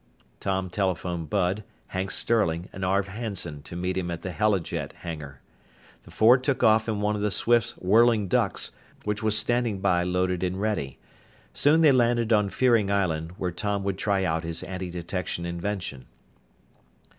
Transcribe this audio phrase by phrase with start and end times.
[0.39, 5.41] Tom telephoned Bud, Hank Sterling, and Arv Hanson to meet him at the helijet hangar.
[6.05, 8.71] The four took off in one of the Swifts' Whirling Ducks,
[9.03, 10.97] which was standing by loaded and ready.
[11.53, 16.07] Soon they landed on Fearing Island, where Tom would try out his antidetection invention.